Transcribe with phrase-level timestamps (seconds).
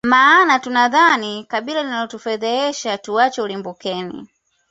[0.07, 4.27] maana tunadhani kabila linatufedhehesha tuache ulimbukeni